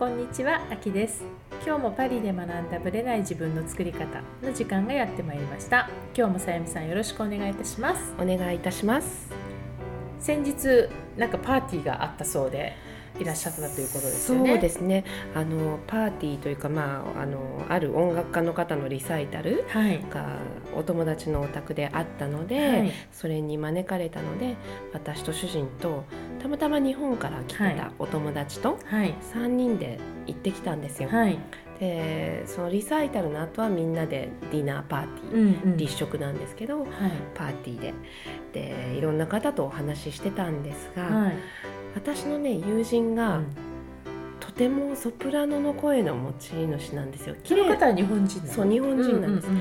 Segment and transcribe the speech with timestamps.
[0.00, 1.22] こんにちは、あきです。
[1.62, 5.90] 今日もパリで学んだブレない自分の作り方の時間がやってまいりました。
[6.16, 8.14] 今日もさやみさんよろしくお願いいたします。
[8.18, 9.30] お願いいたします。
[10.18, 12.72] 先日なんかパーティーがあったそうで
[13.18, 14.52] いらっしゃったということですよね。
[14.52, 15.04] そうですね。
[15.34, 20.02] あのパーティーというかまああのある音楽家の方のリサイタルはい。
[20.10, 20.38] が
[20.74, 22.92] お友達のお宅であったので、はい。
[23.12, 24.56] それに招かれたので
[24.94, 26.04] 私と主人と
[26.40, 27.76] たまたま日本から来てはい。
[27.76, 29.14] たお友達とはい。
[29.34, 31.08] 3人で行ってきたんですよ。
[31.08, 31.38] はい。
[31.78, 35.76] でそのリサイタルの後はみんなでディナーパーティー、うんうん。
[35.76, 36.88] 立食なんですけどはい。
[37.34, 37.94] パーティーで。
[38.52, 41.34] でいろんな方とお話ししてたんですが、はい。
[41.94, 43.46] 私のね友人が、うん。
[44.40, 47.36] とてもソプラノの声の持ち主なんですよ。
[47.44, 49.48] その方は日本人そう日本人なんです。
[49.48, 49.56] うう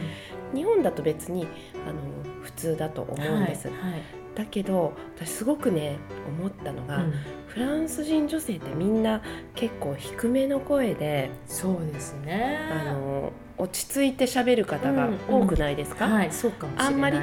[0.56, 1.48] 日本だと別に
[1.88, 2.00] あの
[2.42, 3.92] 普通だと思うんです、はい。
[3.92, 4.02] はい
[4.36, 5.98] だけど私すごくね
[6.40, 7.14] 思ったのが、うん。
[7.48, 9.24] フランス人女性ってみんな
[9.56, 12.60] 結構低めの声でそうですね。
[12.72, 16.94] あの落ち着いて喋る方が多くないですか、はいそうかもしれない。
[16.94, 17.22] あんまりっ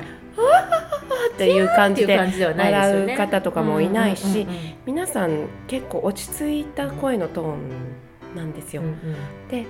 [1.39, 8.83] ていう感っていう感じで笑う方とかもいないし、うんうん皆さん結構落ち着いた声のトーンなんですよ。
[8.83, 9.49] うんうん。
[9.49, 9.67] で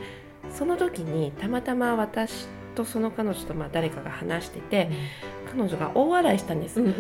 [0.55, 4.91] その時にたまたま私とその彼女とまあ誰かが話してて、
[5.51, 6.93] 彼女が大笑いしたんです、うんうん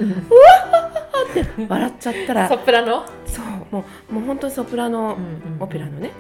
[1.58, 1.68] うん。
[1.68, 2.48] 笑っちゃったら。
[2.48, 3.04] ソプラノ？
[3.26, 3.44] そう
[3.74, 6.10] もうもう本当にソプラノ、うんうんオペラのね。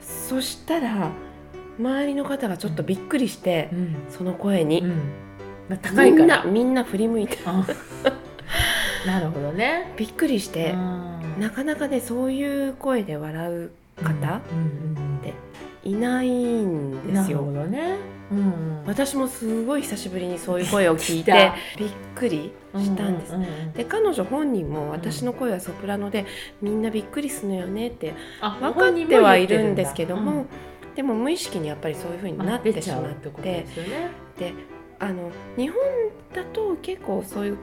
[0.00, 1.10] そしたら
[1.78, 3.96] 周りの方がちょっとびっくりして、うん。
[4.10, 4.90] その声に、うん。
[5.68, 7.38] まあ高いみんからなみんな振り向いて。
[7.44, 7.66] あ
[9.06, 9.92] なるほどね。
[9.96, 11.40] びっくりして、うん。
[11.40, 13.70] なかなかねそういう声で笑う
[14.02, 14.58] 方、うん
[14.96, 15.34] うんで
[15.84, 17.42] いないんうんですよ。
[17.42, 26.26] なるほどねうん私もすごい久しぶりにそういう声を聞いてびっくりしたんです、うううんで彼女本人も私の声はソプラノで
[26.60, 30.46] みんなびっくりするのよねってあ分かってはいるんですけども、うん。
[30.94, 33.66] でも無意識にやっぱりそういう風になってしまってて
[34.38, 34.54] で
[34.98, 35.78] あの日本
[36.34, 37.58] だと結構そういう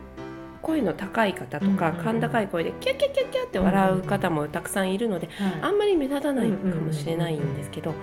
[0.62, 2.22] 声の高い方とか、うんうんうん。
[2.22, 5.30] 甲高い声でキャッキャッキャッキャッって笑う方もたくさんいるので、
[5.62, 7.94] あんまり目立たないかもしれないんですけど、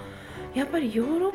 [0.54, 1.32] やっぱりヨーロッ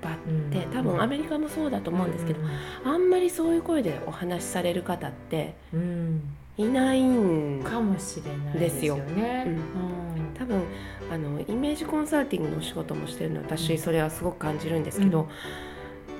[0.00, 0.12] パっ
[0.50, 2.40] て多分アメリカもそうだと思うんですけど、
[2.84, 6.20] あんまりそういう声でお話しされる方ってうん。
[6.56, 9.44] いないんかもしれないですよね。
[9.46, 9.52] うん。
[9.52, 9.60] うん。
[10.36, 10.62] 多分
[11.10, 15.28] あのイメージコンサルティングのお仕事もしてるので私それはすごく感じるんですけど、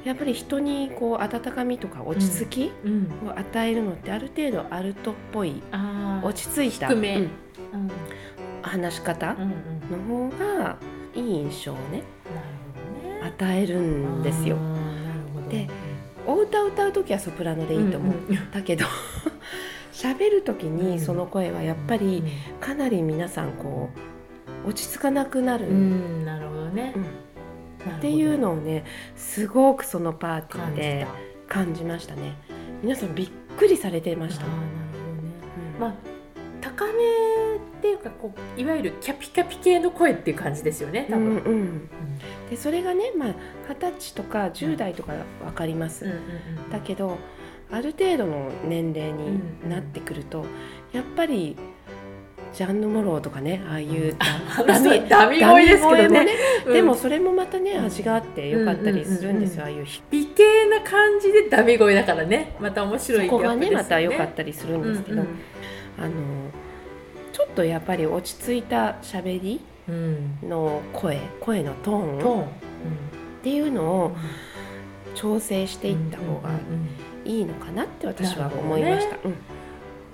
[0.04, 3.10] やっぱり人にこう温かみとか落ち着きうん。
[3.28, 7.04] を与えるのってある程度アルトっぽいあー落ち着いた、うん。
[7.04, 7.30] うん。
[8.62, 9.46] 話し方うんう
[10.26, 10.76] んの方が
[11.14, 12.02] いい印象をね
[13.38, 14.56] なるほどね与えるんですよ
[15.48, 15.68] で
[16.26, 18.50] お歌歌う時はソプラノでいいと思う、んん。
[18.50, 18.84] だけど
[19.92, 22.22] 喋る時にその声はやっぱり
[22.60, 23.88] かなり皆さんこ
[24.64, 26.92] う落ち着かなくなる、うんうんなるほどね。
[26.94, 27.02] うん。
[27.96, 28.84] っていうのをね
[29.16, 31.06] すごくそのパーティーで
[31.48, 31.54] た。
[31.54, 32.34] 感じましたね。
[32.82, 34.46] 皆さんびっくりされてました。
[34.46, 34.78] なるほどね。
[35.74, 35.80] うん。
[35.80, 35.94] まあ
[36.60, 36.94] 高めっ
[37.80, 41.36] ていうかこういわゆるキャピキャピ系の声っていう感じですよね多分、うん。
[41.36, 41.88] うん
[42.50, 43.34] でそれがねまあ
[43.68, 45.12] 二十歳とか10代とか
[45.44, 46.10] 分かります、うん。
[46.12, 46.20] うんう
[46.66, 47.18] んだけど
[47.70, 50.46] ある程度の年齢になってくると、
[50.90, 51.54] やっぱり
[52.54, 56.24] ジャンヌ・モローとかねああいう あの人はダミ声ですけどね。
[56.24, 56.32] ね。
[56.66, 56.72] うん。
[56.72, 57.84] でもそれもまたねうん。
[57.86, 62.54] 味があってよかったりするんですよ、うんああいうひ美形な感じでダミ声だからね。
[62.58, 65.28] また面白いそこがねまた良かったりするんですけど、うん。
[65.98, 66.12] あの
[67.32, 70.38] ちょっとやっぱり落ち着いた喋りうん。
[70.42, 72.46] うんの声声のトーンっトーン、
[73.42, 74.16] ていうのを
[75.14, 76.50] 調整していった方が
[77.24, 79.16] いいのかなって私は思いました。
[79.24, 79.34] うん。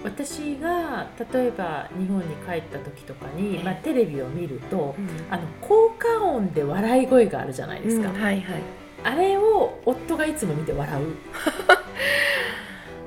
[0.03, 5.09] 私が例えば日本に帰った時とかに、ええまあ、テレビを見るとうん。
[5.31, 8.21] あの効果音で笑い声があるじゃないですか、うん。
[8.21, 8.63] はいはい。
[9.03, 11.07] あれを夫がいつも見て笑う。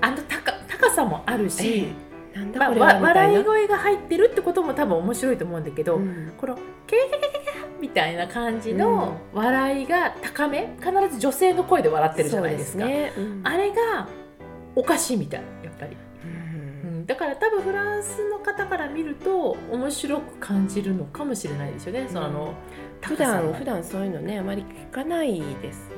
[0.01, 2.06] あの高高さもあるし、まあ、
[2.37, 3.39] なんだこれはわみたいな。
[3.39, 6.33] 笑い声が入ってるってことも多分面白いと思うんだけど、うん。
[6.37, 6.55] この
[6.85, 7.51] ケケケケケケ
[7.81, 12.85] みたいな感じの笑いが高め必ず女性の声で笑ってるじゃないですか。
[12.85, 13.13] ね。
[13.17, 13.41] うん。
[13.43, 14.07] あれが
[14.75, 16.89] おかしいみたいやっぱり、うん。
[16.89, 22.53] うん、だから多分フランスの方から見ると面白く感じるのかもしれないですよね、その
[23.01, 25.89] 普段普段そういうのねあまり聞かないです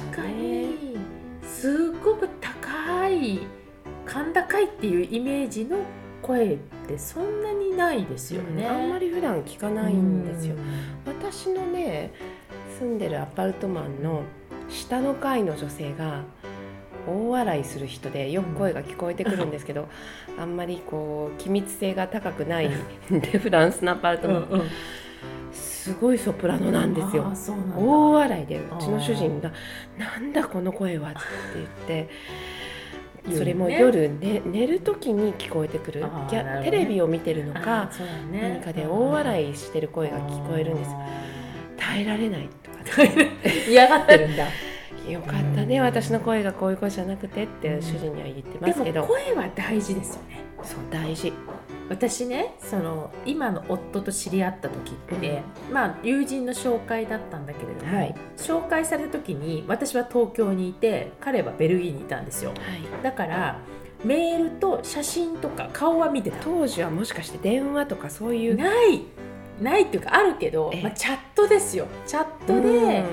[0.00, 0.66] 確かからね。
[0.66, 0.96] に。
[1.42, 3.40] すっごく高い
[4.06, 5.78] 甲高いっていうイメージの
[6.22, 6.56] 声っ
[6.88, 10.54] てそんなにないですよね、うんあんまり普段聞かないんですよ。
[10.54, 10.58] う。
[11.06, 12.12] 私のね
[12.78, 14.22] 住んでるアパルトマンの
[14.68, 16.24] 下の階の女性が
[17.06, 19.88] 大笑いする人でよく声が聞こえてくるんですけど、
[20.38, 24.68] あんまりこう機密性が高くないんで フランスのアパルトマン、うんうん。
[25.52, 27.32] すすごいソプラノなんですよ。
[27.76, 29.52] 大笑いでうちの主人が
[29.96, 31.20] 「なんだこの声は」って
[31.54, 32.08] 言って
[33.34, 36.02] それも夜、ね、寝る時に聞こえてくる。
[36.02, 36.08] ね、
[36.62, 37.90] テレビを見てるのか、
[38.30, 40.90] ね、何かで大笑いしてる声が聞こえるんです。
[41.76, 43.02] 耐えられないとか、
[43.68, 44.44] 嫌がってるんだ。
[45.10, 49.04] よかったね、私の声がこういう声じゃなくてって主人には言ってますけど。
[49.04, 50.40] 声は大事ですよね。
[50.62, 51.32] そう大事
[51.88, 63.60] 私ねその今の夫と知り合った時って、うん、まあ友人の紹介だったんだけれども、はい、紹介された時に私は東京にいて彼はベルギーにいたんですよ、はい、だから
[64.04, 66.36] メールと写真とか顔は見てた。
[66.44, 68.56] 当時はもしかして電話とかそういう。
[68.56, 69.02] ない。
[69.60, 71.86] ないっていうかあるけど、まあ、チャットですよ。
[72.06, 73.04] チャットで、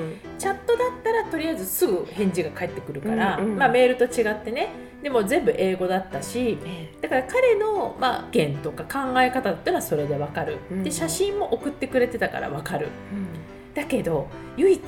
[0.44, 4.72] チャットだったらとりあえずすぐ返事が返ってくるから、うんうん、まあ、メールと違ってね。
[5.02, 6.58] でも全部英語だったし、
[7.02, 14.82] だから彼の、まあ、意見とか考え方っていうのはそれで分かる、うん、で写真も送ってくれてたから分かる、うん、だけど唯一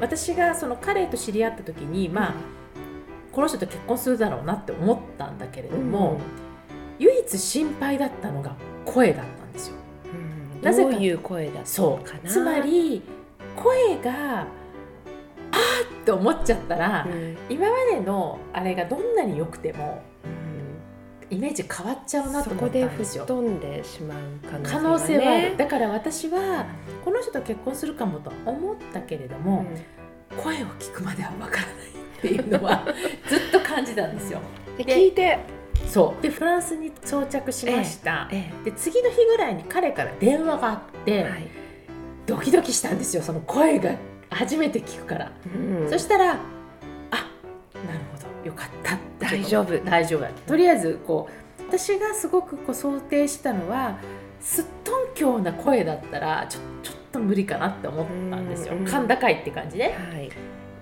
[0.00, 2.34] 私がその彼と知り合った時にまあ、
[3.32, 6.20] この人と結婚するだろうなって思ったんだけれども、
[6.98, 9.76] 唯一心配だったのが声だったんですよ。
[10.60, 10.92] なぜか。
[10.92, 12.28] いう声だそう。
[12.28, 13.02] つまり
[13.56, 20.02] 声があーって思っちゃったら、うん、今までのあれがどんなに良くても、
[21.30, 23.26] うん、イメージ変わっちゃうなと思ったんですよ。
[23.26, 24.18] 飛んでしまう
[24.62, 25.56] 可能,、性はある。
[25.56, 26.66] だから私は
[27.04, 29.66] この人と結婚するかもと思ったけれども、
[30.30, 32.86] うん、声を聞くまではわからないっていうのは
[33.28, 34.40] ずっと感じたんですよ。
[34.76, 35.38] で聞いて。
[35.86, 36.22] そう。
[36.22, 41.48] でフランスに到着しました、ええ、で次の日ぐらいに彼から電話があって、はい、
[42.30, 43.94] ドキドキしたんですよその声が
[44.30, 46.40] 初めて聞くから、うん、そしたらあなる
[48.12, 49.78] ほどよかった大丈夫。
[49.84, 50.26] 大丈夫。
[50.46, 51.28] とりあえずこ
[51.58, 53.98] う私がすごくこう想定したのは
[54.40, 60.30] すっとんきょうな声だったらちょちょっと無理かなって思ったんですよ、うん、甲高いって感じで、はい。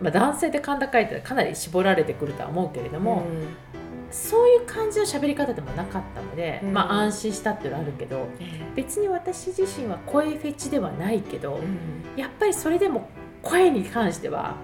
[0.01, 3.78] まあ、男性で甲高いってかなり絞られてくるとは思うけれども、うん
[4.11, 8.29] そういう感じの喋り方でもなかったので、うん、まあ安心したっていうのはあるけど、
[8.75, 13.09] 別に私自身は声フェチではないけど、うん、やっぱりそれでも
[13.43, 14.57] 声に関しては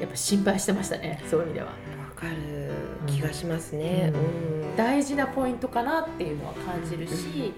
[0.00, 1.66] やっぱ心配してましたねそういう意味では。
[1.66, 1.72] わ
[2.22, 2.72] かる
[3.06, 4.16] 気がしますね、う
[4.72, 7.52] ん、大事なポイントかなっていうのは感じるし、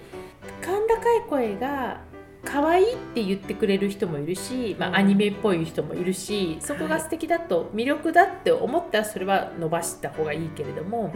[0.61, 2.01] 甲高い声が
[2.51, 11.13] 可愛いって言ってくれる人もいるし、まあ、アニメっぽい人もいるしそこが素敵だと魅力だって思ったらそれは伸ばした方がいいけれども、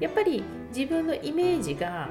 [0.00, 0.44] やっぱり
[0.76, 2.10] 自分のイメージが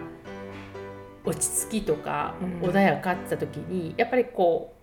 [1.24, 4.74] 落ち着きとか穏やかってた時に、やっぱりこ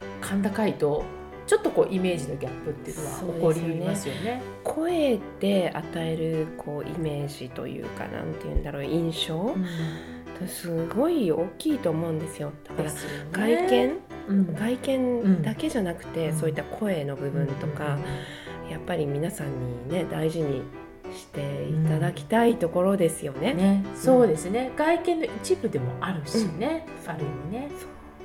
[0.00, 1.04] う甲高いと
[1.46, 4.22] ちょっとこうイメージのギャップっていうのは起こりますよね。
[4.22, 4.42] ね。
[4.64, 9.66] 声で与えるこうイメージというかなんて言うんだろう印象、うん
[10.46, 12.52] すごい大きいと思うんですよ。
[12.64, 12.90] だから
[13.32, 13.98] 外見、
[14.28, 17.98] うん、外見だけじゃなくて、うん、そういった声の部分とか、
[18.64, 19.48] うん、やっぱり皆さん
[19.86, 20.62] にね大事に
[21.12, 23.54] していただきたいところですよね。
[23.54, 23.84] ね。
[23.96, 24.72] そうですね。
[24.76, 27.70] 外見の一部でもあるしね、ある意味ね。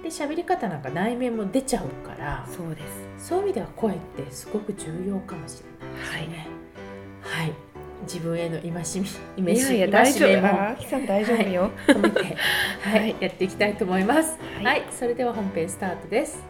[0.04, 2.82] で喋り方なんか内面も出ちゃうからそうで
[3.18, 3.30] す。
[3.30, 6.48] そういう意味では声ってすごく重要かもしれないですね。
[7.22, 7.73] はい、はい
[8.04, 10.90] 自分への戒め、戒め、いや大丈夫。
[10.90, 11.72] さん大丈夫よ。
[11.88, 12.38] はい、め て、
[12.82, 14.38] はい、やっていきたいと思います。
[14.64, 16.44] はい、それでは本編スタートです。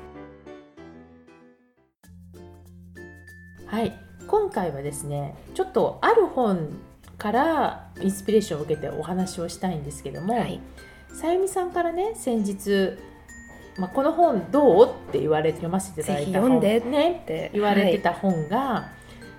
[3.65, 3.91] はい、
[4.27, 6.69] 今回はですね、ちょっとある本
[7.17, 10.59] からインスピレーションを受けてお話をしたいんですけども、はい、
[11.13, 12.97] さゆみさんからね、先日。
[13.77, 18.91] まあ、この本どうって言われて読ませていただいた本ねって言われてた本が、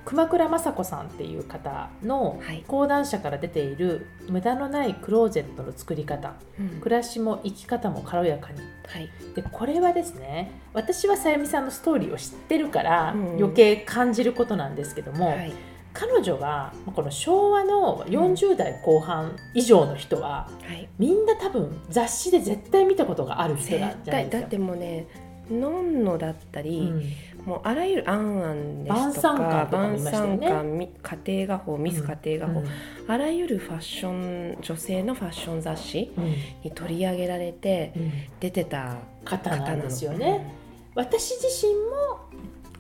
[0.05, 15.53] 熊倉雅子さんっていう方の講談社から出ている「無駄のないクローゼットの作り方、うん、暮らしも生き方も軽やかに」はい、でこれはですね私はさゆみさんのストーリーを知ってるから余計感じることなんですけども、うんはい、
[15.95, 20.67] 彼女はこの昭和の40代後半以上の人は、うん。
[20.67, 24.41] はい、みんな多分雑誌で絶対見たことがある人なんじゃないですか。
[24.41, 25.07] だってもうね
[25.51, 26.93] のんのだったり、
[27.45, 30.65] もうあらゆる「あんあん」ですとか「晩餐館」
[31.25, 32.67] 家庭画報ミス家庭画報、うん、
[33.07, 36.11] あらゆるファッション女性のファッション雑誌
[36.63, 37.93] に取り上げられて
[38.41, 40.55] 出てた方なんですよね。
[40.95, 42.21] 私自身も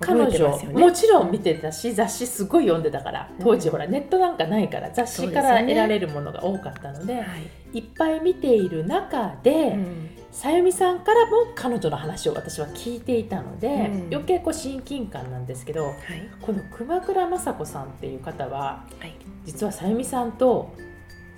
[0.00, 7.26] 彼女、ね、もちろん見てたし雑誌すごい読んでたから当時ほらネットなんかないから雑誌から得られるものが多かったので、ねは
[7.72, 15.94] い、いっぱい見ている中で、うん、さゆみさんからも彼女の話を私は聞いていたので、うん、余計こう親近感なんですけど、はい、
[16.40, 20.74] この熊倉雅子さんっていう方は、はい、実はさゆみさんと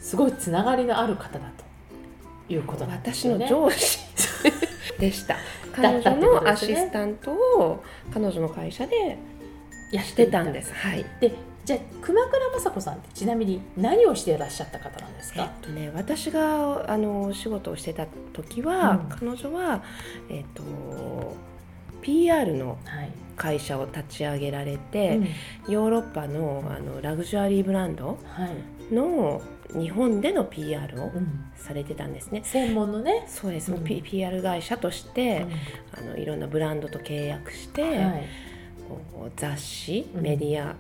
[0.01, 1.53] すごいつながりのある方だ
[2.49, 3.47] ということなんですよね。
[3.47, 3.99] 私の上司
[4.99, 5.37] でした
[5.77, 9.19] 彼女のアシスタントを彼女の会社で
[9.93, 10.73] やってたんです。
[10.75, 19.83] はい、でじゃあ熊倉雅子さんってちなみに何をしていらっしゃった方なんですか、えっとね、私があの仕事をしてた時は、うん、彼女は、
[20.31, 20.63] えっと、
[22.03, 22.79] PR の
[23.35, 25.29] 会社を立ち上げられて、はい、
[25.69, 28.17] ヨーロッパのあのラグジュアリーブランド
[28.93, 29.43] の、
[29.75, 31.13] 日本での PR を
[31.57, 32.41] されてたんですね。
[32.41, 33.25] うん、専門のね。
[33.29, 33.73] そうです。
[33.73, 35.47] うん、PR 会社として、
[35.95, 38.29] うん、あのいろんなブランドと契約して、はい、
[39.37, 40.75] 雑誌、メディア、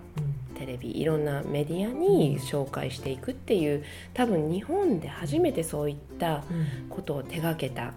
[0.56, 6.44] テレビいろんなメディアに紹介していくっていう多分日本で初めてそういった
[6.88, 7.92] ことを手がけた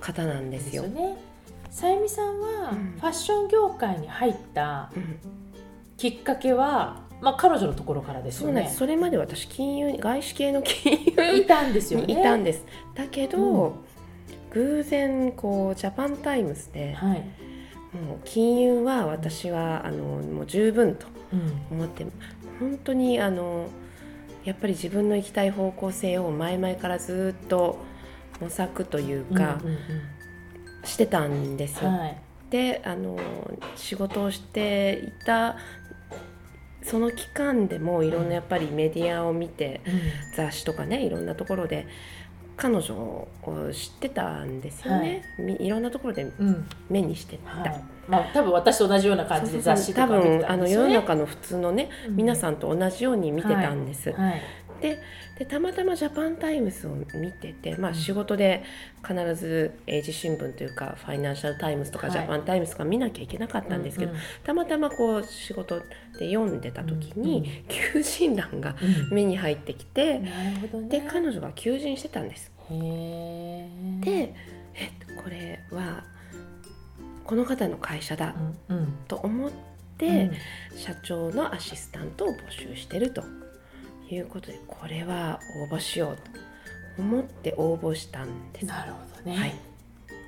[0.00, 0.82] 方なんですよ。
[0.82, 1.16] ね、
[1.70, 4.90] さゆみさんはファッション業界に入った
[5.96, 8.70] きっかけは、まあ、彼女のところからですよね。
[8.74, 12.12] それまで私金融外資系の金融いたんですよね。
[12.12, 12.64] いたんです。
[12.94, 13.72] だけど、うん、
[14.50, 17.18] 偶然こうジャパンタイムズで、はい、
[17.96, 21.06] もう金融は私はあのもう十分と
[21.70, 22.12] 思って、うん、
[22.60, 23.68] 本当にあの
[24.44, 27.78] やっぱり自分の行きたい方向性を前々からずっと
[28.40, 29.80] 模索というか、うんうんうん、
[30.84, 31.90] してたんですよ。
[31.90, 32.16] はい、
[32.50, 33.18] であの
[33.74, 35.56] 仕事をしていた
[36.86, 40.00] その期間でもいろんなやっぱりメディアを見て、うん、
[40.36, 41.86] 雑誌とかねいろんなところで
[42.56, 43.28] 彼女を
[43.72, 46.32] 知ってたんですよね、はい、いろんなところで
[46.88, 54.40] 目にしてた、うんはい、まあ多分私と同じような感じで雑誌とか見てたんですよ、ね、多分あの世の中の普通のね、うん、皆さんと同じように見てたんです、はい、で
[54.80, 58.64] でたまたまジャパンタイムズを見てて、まあ、仕事で
[59.06, 64.12] 必ず英字新聞というかファイナンシャル・タイムズとかジャパンタイムズとか見なきゃいけなかったんですけど、
[64.44, 65.80] たまたまこう仕事
[66.18, 68.76] で読んでた時に、求人欄が
[69.10, 70.20] 目に入ってきて、
[70.88, 72.52] で彼女が求人してたんです。
[72.68, 74.34] で
[74.74, 74.90] え
[75.22, 76.04] これは
[77.24, 78.34] この方の会社だ
[79.08, 79.50] と思っ
[79.98, 80.30] て、
[80.76, 83.22] 社長のアシスタントを募集してると。
[84.10, 88.66] いうことでこれは応募しようと思って応募したんです。
[88.66, 89.54] なるほどね、はい、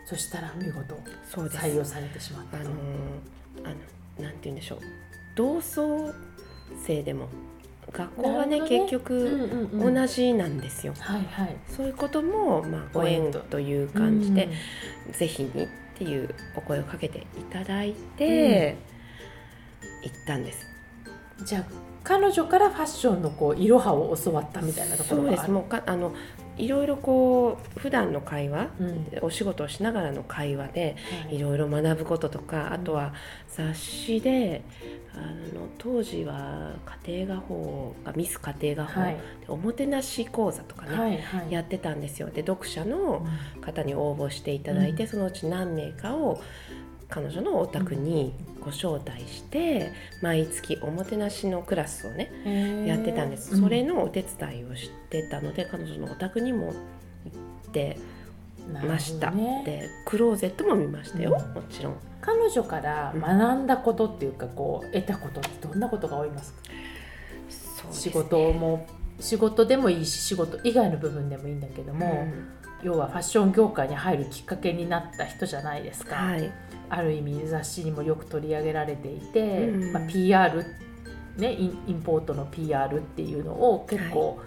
[0.06, 0.97] そしたら見事
[1.32, 2.70] 採用されてしまったあの
[3.64, 3.75] あの
[4.25, 4.78] なんて言うんでしょう。
[5.35, 6.12] 同窓
[6.85, 7.28] 生でも
[7.92, 10.92] 学校はね、ね、結局同じなんですよ。
[10.99, 14.49] はいはい、そういうことも、まあ、ご縁という感じで、
[15.06, 18.76] うん、ぜひにっていうお声をかけていただいて、
[19.82, 20.66] うん、行ったんです。
[21.44, 21.64] じゃあ
[22.05, 25.50] 彼女からファッションのこういろはを教わったみたいなところがそうです。
[25.50, 26.12] もうかあの
[26.57, 33.14] いろいろこう普段の会話、うん、お仕事をしながらの会話で、はい、いろいろ学ぶこととか、あとは
[33.49, 34.62] 雑誌で
[35.14, 35.19] あ
[35.55, 36.73] の当時は
[37.07, 42.28] 家庭画法がミス家庭画法、はい、おもてなし講座とかね、はいはい、やってたんですよ。
[42.28, 43.25] で読者の
[43.61, 46.40] 方に応募していただいて、うん、そのうち何名かを
[47.09, 53.58] 彼女のお宅にご招待して、毎月おもてなしのクラスをねやってたんです。
[53.58, 56.72] それのお手伝いをしてたので、彼女のお宅にも行
[57.68, 57.96] って
[58.84, 61.96] ました、ね、でクローゼットも見ましたよ、うん、もちろん。
[62.20, 66.74] 彼女から学んだことっていうかこう得たことってどんなことが多いますか、ね、
[67.90, 68.86] 仕事も
[69.20, 72.48] 仕事でもいいし仕事以外の部分でもいいんだけども、うん、
[72.82, 76.52] 要はファッション業界に入るきっかけになった人じゃないですか、はい、
[76.88, 80.64] ある意味雑誌にもよく取り上げられていて、うん、まあ、PR
[81.37, 84.40] ねインポートの PR っていうのを結構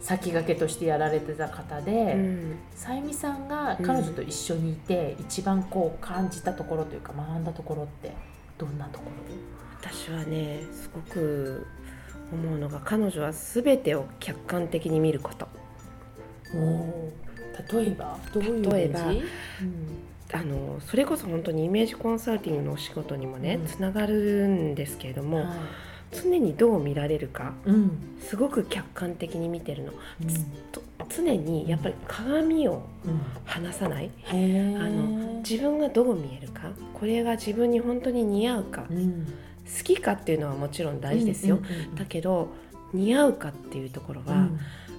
[0.00, 2.16] 先駆けとしてやられてた方で、
[2.76, 8.12] さゆみさんが彼女と一緒にいて、一番こう感じたところというか学んだところって
[8.56, 9.90] どんなところ？
[9.90, 11.66] 私はねすごく
[12.32, 15.48] 思うのが彼女は全てを客観的に見ること。
[17.72, 19.22] 例えばどういう例えば、うん。
[20.32, 25.46] あのそれこそ本当にイメージコンサルティングのお仕事にもね、つながるんですけれども、はい、
[26.12, 30.28] 常にどう見られるか、うん、すごく客観的に見てるの、うん、
[31.08, 32.82] 常にやっぱり鏡を
[33.44, 41.60] 離さない、あの自分がどう見えるかこれが自分に本当に似合うか、好きかっていうのはもちろん大事ですよ、
[41.94, 42.48] だけど
[42.92, 44.48] 似合うかっていうところは、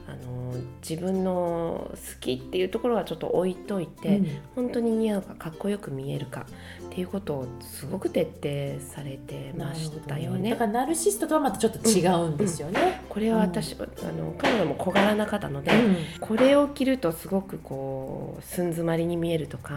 [0.08, 0.54] あの
[0.88, 6.46] 自分の好きっていうところはちょっと置いといて、うん、本当に似合うかかっこよく見えるか
[6.86, 12.88] っていうことをすごく徹底されてましたよね、ね、だからナルシストとはまたちょっと違うんですよね、うん。
[12.88, 15.72] うん、これは私、あの彼女も小柄な方ので、
[16.22, 19.76] これを着るとすごくこう寸詰まりに見えるとか、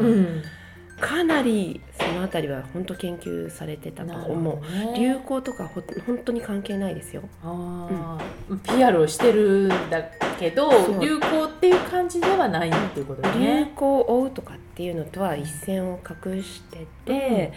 [1.00, 1.80] かなり
[2.20, 7.22] の辺りは本当研究されてたと思う、ね、流行とかほ本当に関係ないですよ。
[7.42, 10.02] あ、うん、PR をしてるんだ
[10.38, 13.64] けど流行っていう感じではないっていうことだね。
[13.64, 17.52] 流行を追うとかっていうのとは一線を画してて、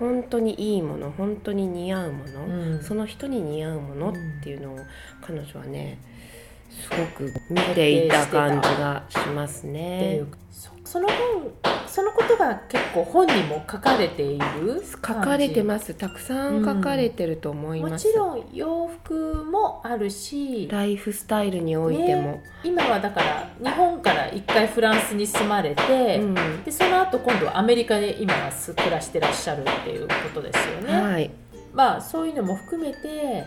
[0.00, 4.12] うん、本当にいいもの本当に似合うもの、うん、その人に似合うものっ
[4.42, 4.78] ていうのを
[5.20, 5.98] 彼女はね
[6.70, 10.22] すごく見ていた感じがしますね。
[10.84, 15.92] その本そのことが結構本にも書かれている書かれてます。
[15.92, 30.98] たくさん書かれてると思います、うん、もちろん洋服もあるしライフスタイルにおいても、ね、今はだから日本から一回フランスに住まれて、うん、でその後今度はアメリカで今は暮らしてらっしゃるっていうことですよね。
[30.98, 31.30] はい、
[31.74, 33.44] まあそういうのも含めて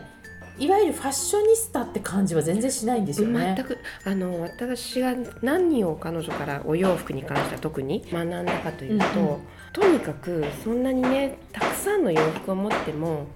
[0.57, 3.53] いわゆるファッショニスタって感じは全然しないんですよね。
[3.57, 9.39] 全くあの私が何を彼女からお洋服に関しては特に学んだかというと、うんうん、
[9.73, 13.27] とにかくそんなにねたくさんの洋服を持っても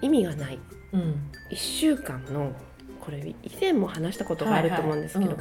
[0.00, 0.58] 意味がない、
[0.92, 2.52] うん、1週間の
[3.00, 5.36] これ以前も話したことがあると思うんですけど、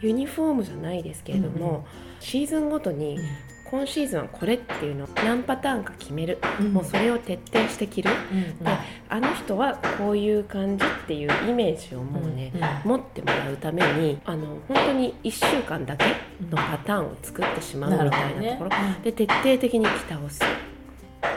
[0.00, 1.82] ユニフォームじゃないですけれども、うんうん、
[2.20, 3.18] シーズンごとに
[3.74, 8.38] 今シーズンはこれっていうのを何パターンか決める、うん、もうそれを徹底して着る、うん。
[8.38, 8.72] うん、
[9.08, 12.62] あの人はこういう感じっていうイメージをもうね、うん。
[12.62, 16.04] うん、持ってもらうためにあの本当に1週間だけ
[16.48, 20.40] のパターンを作ってしまうみたいなところ、ね、で徹底的に着倒す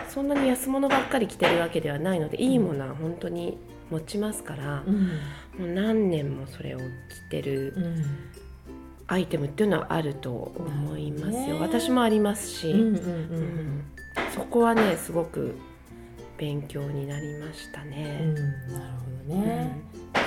[0.08, 3.58] そんなに安物ばっかり着てるわけではないのでいいものは本当に
[3.90, 6.84] 持ちますから、うん、もう何年もそれを着
[7.32, 7.74] てる。
[9.08, 13.84] アイテムっていうのはあると思いますよ、ね、私もありますし、うんうんうんうん、
[14.34, 15.56] そこはねすごく
[16.38, 18.20] 勉強になりましたね。
[18.22, 18.36] うん、
[18.74, 19.82] なるほどね、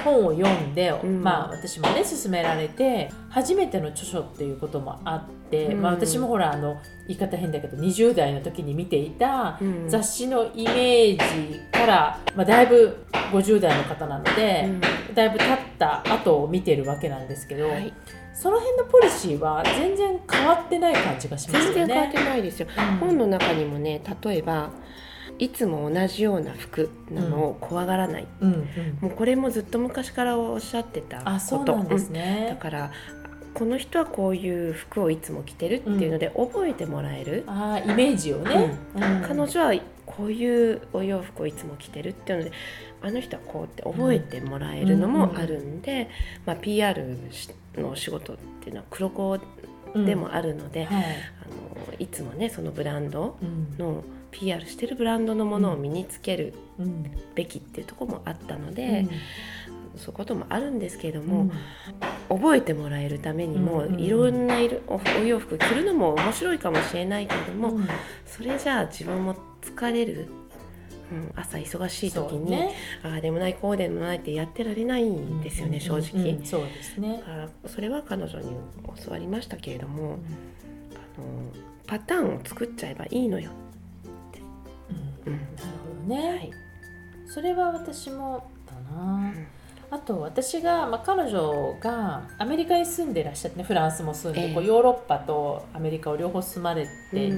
[0.04, 9.58] 本を読んで、まあ私もね勧められて初めての著書っていうこともあって、まあ、私もほらあの言い方変だけど20代の時に見ていた
[9.88, 14.68] 雑誌のイメージから、まあ、だいぶ50代の方なので、
[15.14, 17.68] だいぶ経った後を見てるわけなんですけど。
[17.68, 17.92] はい
[18.40, 21.74] その辺のポリシーは全然変わってない感じがしますよね。
[21.74, 22.68] 全然変わってないですよ。
[22.74, 24.70] うん、本の中にもね例えば
[25.38, 31.30] いつも同じような服なのを怖がらない、うんうん、もうこれもずっと昔からおっしゃってたこと。
[31.30, 32.90] あそうなんですね、だから
[33.54, 39.74] この人はこういう服をいつも着てるっていうので覚えてもらえる、うん、あイメージをね、うん、彼女は
[40.06, 42.52] こういうお洋服をいつも着てるっていうので
[43.02, 46.10] あの人はこうって覚えてもらえるのもあるんで、
[46.46, 47.16] まあ、PR
[47.76, 49.38] の仕事っていうのは黒子
[49.94, 51.08] でもあるので、はい、あ
[51.88, 53.36] のいつもねそのブランド
[53.78, 56.54] の PR してるブランドのものを身につける
[57.34, 59.06] べきっていうところもあったので、
[60.00, 61.50] そういうこともあるんですけれども、
[62.30, 67.88] うん、覚えてもらえるためにも、いろんな色お洋服着るのも面白いかもしれないけれども、うん、
[68.26, 70.26] それじゃあ自分も疲れる、
[71.12, 77.22] うん、朝忙しい時に、ね、ああでもないこうでもないってやってられないんですよね、正直、そうですね。
[77.66, 78.56] それは彼女に
[79.04, 80.18] 教わりましたけれども、
[80.94, 81.26] あの
[81.86, 83.50] パターンを作っちゃえばいいのよ
[85.26, 85.32] うん。
[85.34, 85.44] なる
[86.06, 86.50] ほどね、はい、
[87.26, 89.32] それは私もだな、
[89.90, 97.32] あと私が、まあ、彼女がアメリカに住んでらっしゃって、ね、フランスも住んで、えー、こうヨーロッパとアメリカを両方住まれて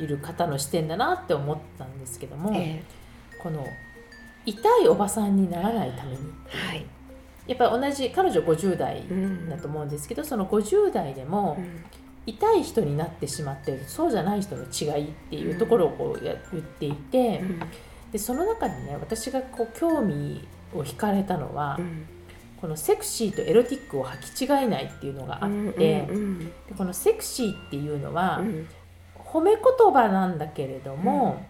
[0.00, 3.64] いる方の視点だなって思ったんですけども、えー、この
[4.46, 6.84] 痛いおばさんにならないために、はい、
[7.46, 9.04] やっぱり同じ彼女50代
[9.48, 11.84] だと思うんですけど、うん、その50代でも、うん、
[12.26, 17.60] 痛い人になってしまってそうじゃない人の違いっていうところをこうや言っていて、うん、
[18.10, 22.06] でその中でね私がこう興味を惹かれたのは、うん、
[22.60, 28.68] このセクシーとエロティックを履き違えないっていうのがあって、うんうんうん、でこのセクシーっていうのは、うん、
[29.16, 29.60] 褒め言
[29.92, 31.44] 葉なんだけれども、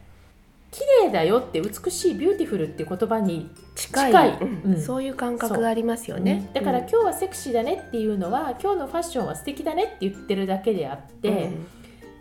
[0.70, 11.50] 綺麗だよって美しいビューティフルっていう言葉に近い、うん、そういう感覚がありますよね、だから今日はセクシーだねっていうのは今日のファッションは素敵だねって言ってるだけであって、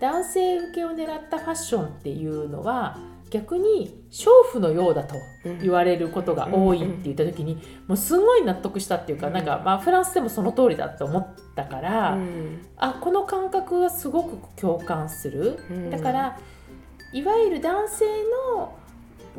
[0.01, 2.97] 男性受けを狙ったファッションっていうのは
[3.30, 5.15] 逆に娼婦のようだと
[5.62, 12.18] 言われることが多いって言った時にもうすごい納得したっていうかなんかまあフランスでもその通りだと思ったから、
[12.78, 15.60] あこの感覚はすごく共感する。
[15.92, 16.39] だから
[17.13, 18.06] いわゆる男性
[18.56, 18.78] の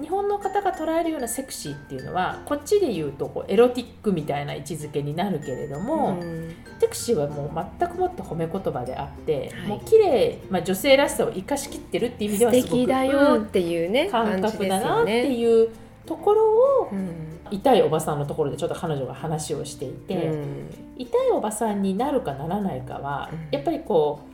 [0.01, 14.09] 日本の方が捉えるようなセクシーっていうのはこっちで言うとこうエロティックみたいな位置づけになるけれども、うん、セクシーはもう全くもって褒め言葉であって、はい、もう綺麗、まあ、女性らしさを生かしきってるっていう意味ではすごくだよっていうね。
[14.11, 15.69] 感覚だなっていう
[16.07, 16.43] ところ
[16.83, 24.31] を、うん、痛いおばさんのところでちょっと彼女が話をしていて、うん、痛いおばさんになるかならないかは、やっぱりこう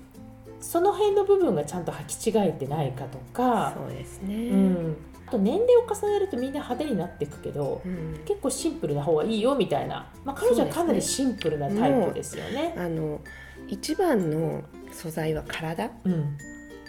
[0.64, 12.74] その辺の部分がちゃんと履き違えてないかとかそうですね、うん、あと年齢を重ねるとみんな派手になっていくけど、うん、結構シンプルな方がいいよみたいな、まあ、彼女はかなりシンプルなタイプですよね。
[12.76, 13.20] あの
[13.68, 14.62] 一番の
[14.92, 16.36] 素材は体、うん。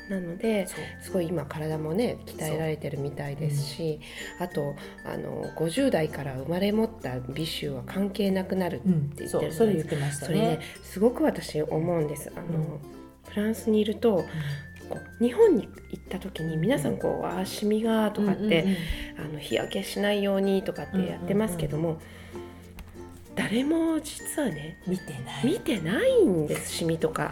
[0.10, 0.68] なので
[1.02, 4.00] すごい今体もね鍛えられてるみたいですし、
[4.40, 4.74] うん、あと
[5.06, 10.28] あの50代から生まれ持った美醜は関係なくなるって言ってるうん、それ言ってましたね。
[10.28, 12.32] それねすごく私思うんです。
[12.36, 12.80] あの、うん、
[13.30, 14.24] フランスにいると、
[15.20, 18.66] 日本に行った時に皆さんこう「ああシミが」とかって、
[19.18, 22.00] あの日焼けしないようにとかってやってますけども、
[23.36, 25.46] 誰も実はね見てない。
[25.46, 27.32] 見てないんですシミとか。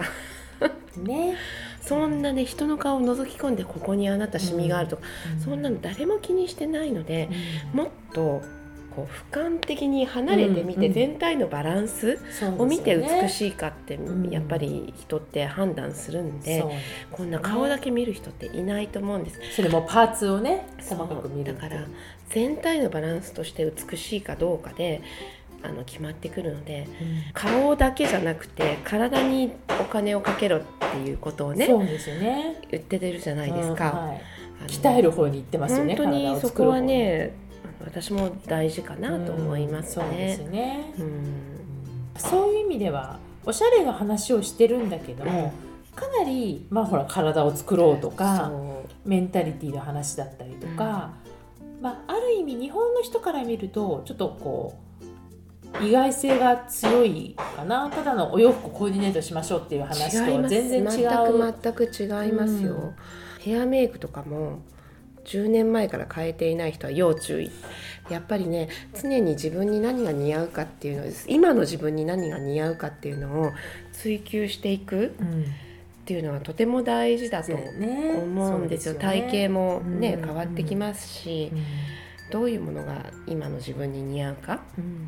[0.98, 1.36] ね。
[1.82, 5.04] そんなね人の顔を覗き込んでここにあなたシミがあるとか、
[5.36, 7.30] うん、そんなの誰も気にしてないので、
[7.74, 8.42] うん、もっと
[8.96, 12.18] こう俯瞰的に離れてみて全体のバランス
[12.58, 16.64] を見て美しいかってやっぱり人って判断するんで、
[17.12, 19.40] こんな顔だけ見る人っていないと思うんです。
[19.56, 21.86] それもパーツをね細かく見るだから
[22.30, 25.02] 全体のバランスとして美しいかどうかで
[25.64, 32.62] あの決まってくるので、うん、顔だけじゃなくて体にお金をかけろっていうことをねそうですよね。
[32.70, 34.22] 言ってるじゃないですか、うんはい、
[34.68, 36.40] 鍛える方に行ってますよね本当に。
[36.40, 37.34] そこはね
[37.86, 40.06] 私も大事かなと思いますね。
[40.06, 41.24] そうですね、うん、
[42.18, 45.54] そういう意味ではおしゃれの話をしてるんだけども、
[45.96, 48.52] かなりまあほら体を作ろうとか
[49.06, 51.14] メンタリティーの話だったりとか、
[51.82, 54.80] まあ、ある意味日本の人から見るとちょっとこ
[55.82, 57.90] う意外性が強いかな。
[57.90, 60.90] ただのお洋服コーディネートしましょうっていう話と全然違う。
[60.92, 62.96] 全く全く違いますよ、うん、
[63.40, 64.60] ヘアメイクとかも
[65.26, 67.52] 10年前から変えていない人は要注意。
[68.10, 71.26] やっぱりね常に自分に何が似合うかっていうのです。
[71.28, 73.52] 今の自分に何が似合うかっていうのを
[73.92, 75.16] 追求していく、
[76.06, 78.94] っていうのはとても大事だと思うんですよ。
[78.94, 81.64] すよね、体型もね、うん、変わってきますし、うん、
[82.32, 84.60] どういうものが今の自分に似合うかっ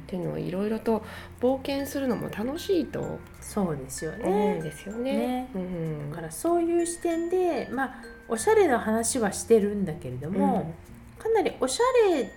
[0.05, 1.03] ていうのをいろいろと
[1.41, 4.23] 冒険するのも楽しいとそうですよね。
[4.23, 5.17] 思うんですよね。
[5.17, 5.49] ね。
[5.55, 7.95] うん、だからそういう視点でまあ
[8.27, 10.73] おしゃれの話はしてるんだけれども、
[11.17, 12.31] うん、かなりおしゃれ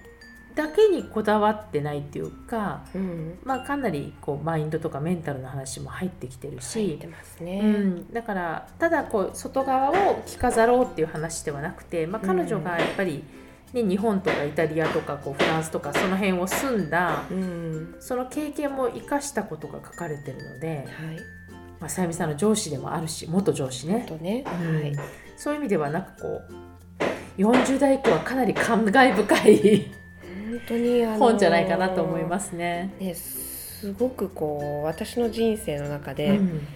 [0.55, 6.99] だけにこだわってないっていうか、うん、まあ、かなりこうマインドとかメンタルの話も入ってきてるし、
[7.41, 7.61] ね。
[7.63, 13.25] うん、だからただこう外側を着飾ろうっていう話ではなくて、まあ、彼女がやっぱり、
[13.73, 20.87] ね、日本とかイタリアとかこうフランスとかその辺を住んだ、うん、その経験も生かしたことが書かれてるので、はい。
[21.81, 24.07] まあ、さゆみさんの上司でもあるし元上司ね。
[24.21, 24.45] ね。
[24.45, 24.53] は
[24.87, 24.93] い、
[25.37, 26.43] そういう意味ではなんかこ
[27.39, 29.93] う40代以降はかなり感慨深い
[30.51, 32.93] 本当に、あのー、本じゃないかなと思いますね。
[33.01, 36.67] ねすごくこう私の人生の中で、うん、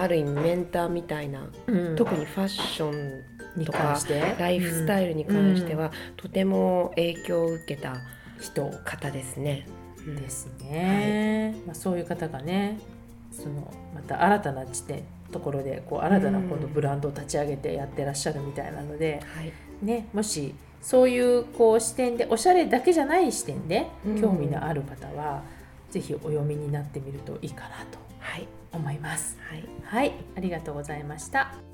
[0.00, 3.33] ある意味メンターみたいな、うん、特にファッション
[3.64, 3.98] とか
[4.38, 7.96] ライフスタイルに関しては、うん、とても影響を受けた
[8.40, 9.66] 人方ですね。
[10.06, 12.78] ですね、はい、まあ、そういう方がね
[13.32, 19.22] そのまた新たな地点ところでこう新たな今度ブランドを立ち上げてやってらっしゃるみたいなので、
[19.80, 23.86] うん、ね、もしそういうこう視点でおしゃれだけじゃない視点で
[24.20, 25.42] 興味のある方は、
[25.86, 27.98] うん、ぜひお読みになってみるといいかなと
[28.72, 29.38] 思います。
[29.48, 31.73] はい、はい、ありがとうございました。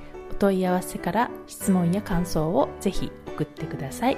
[0.41, 4.17] 問い合わせから質問や感想をぜひ送ってください。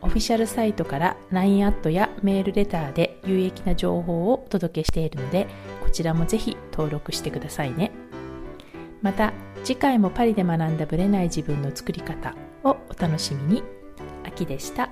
[0.00, 5.46] オフィシャルサイトから LINE アットやメールレターで有益な情報をお届けしているので
[5.84, 7.92] こちらもぜひ登録してくださいね。
[9.02, 13.62] また次回もパリで学んだブレない自分の作り方をお楽しみに。
[14.24, 14.90] 秋でした。